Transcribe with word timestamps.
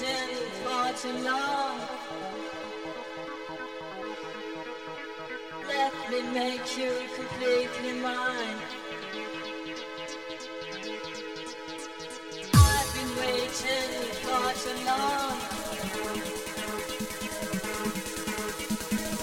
waiting 0.00 0.50
for 0.62 0.92
too 1.00 1.12
long. 1.24 1.80
Let 5.68 5.92
me 6.10 6.22
make 6.32 6.78
you 6.78 6.92
completely 7.14 7.92
mine. 8.00 8.56
I've 12.54 12.94
been 12.94 13.10
waiting 13.16 13.92
for 14.22 14.44
too 14.62 14.76
long. 14.86 15.36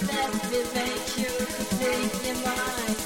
Let 0.06 0.30
me 0.50 0.60
make 0.74 1.18
you 1.18 1.32
completely 1.56 2.32
mine. 2.44 2.96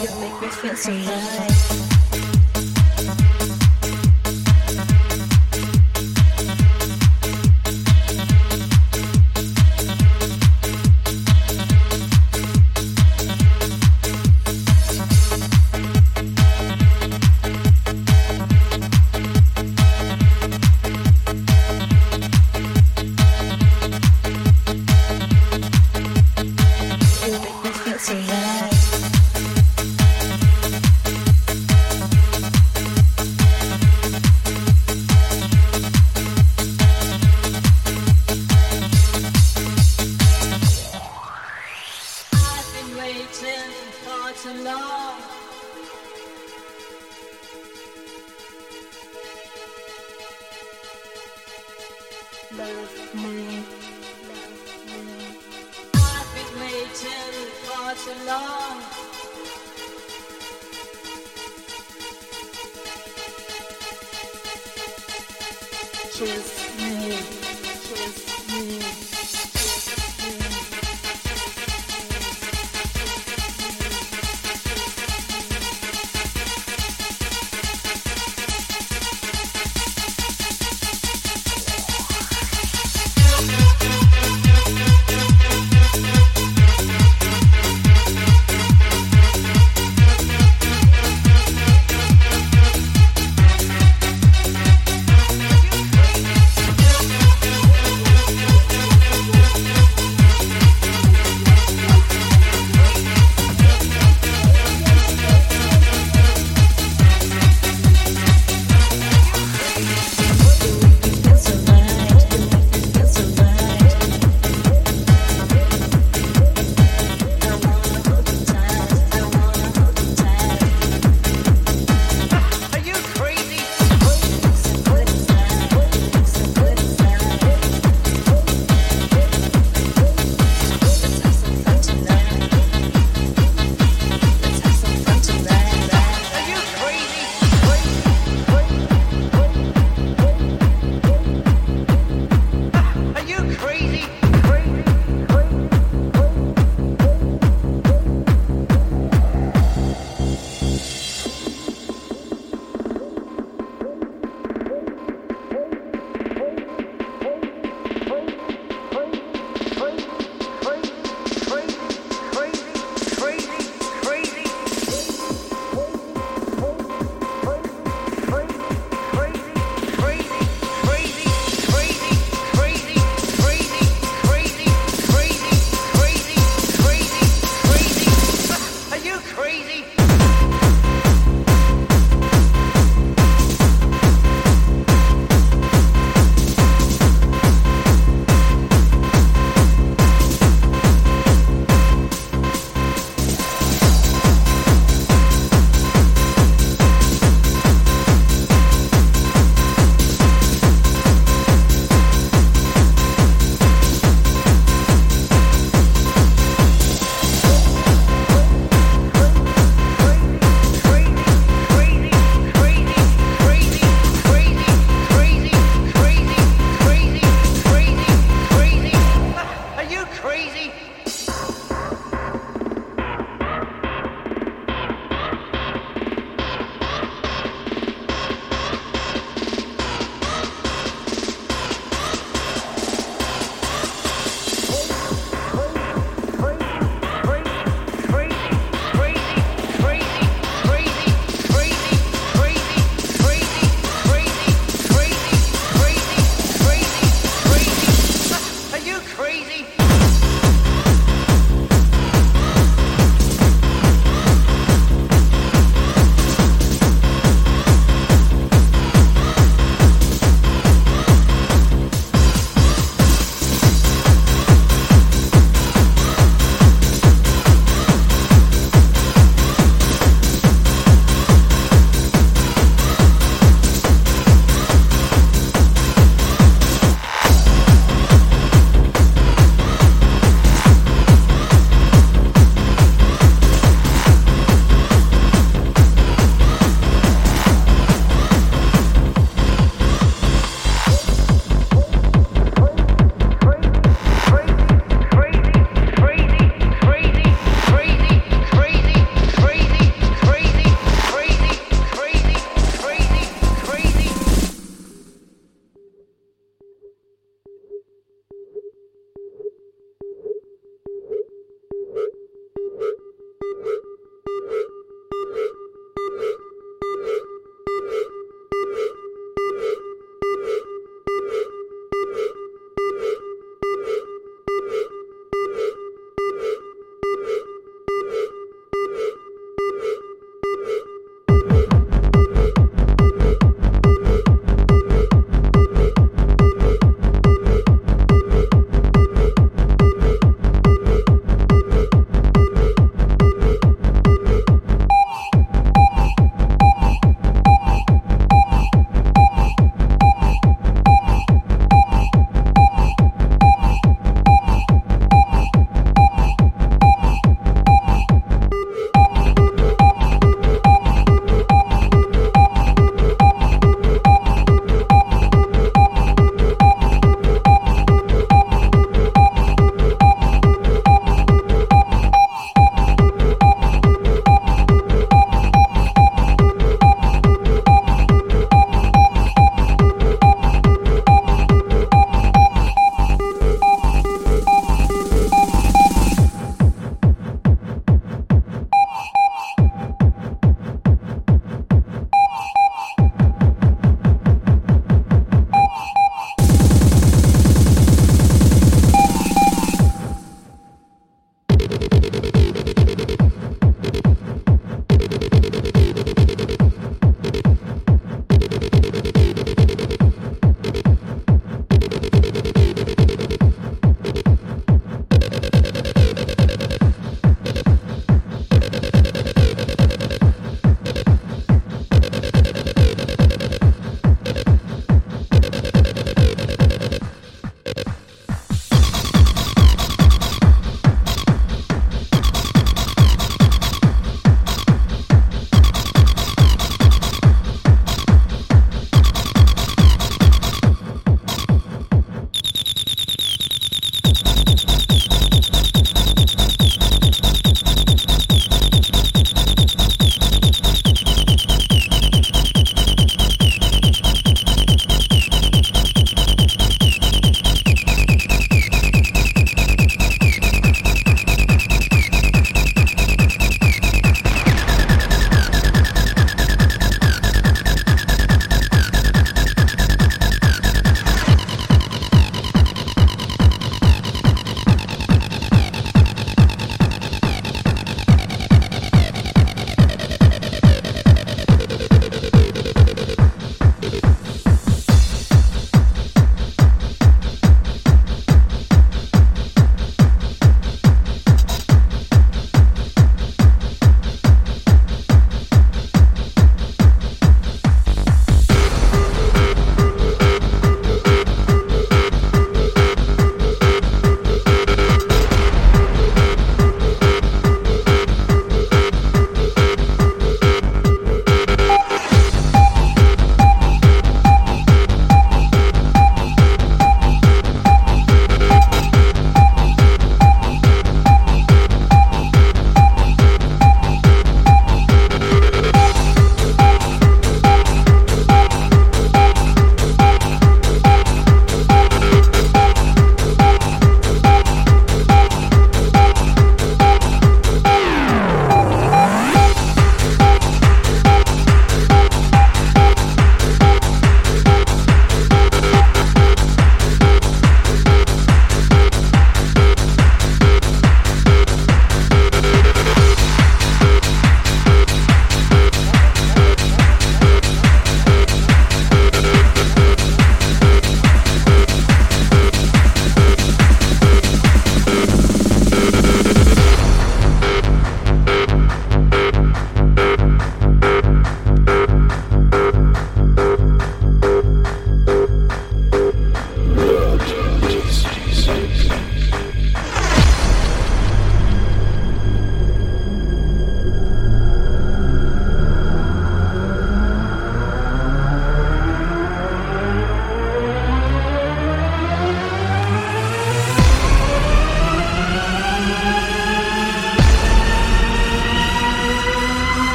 You 0.00 0.08
make 0.20 0.40
me 0.40 0.48
feel 0.48 0.76
so 0.76 0.92
right. 0.92 1.93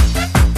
Thank 0.00 0.56
you. 0.56 0.57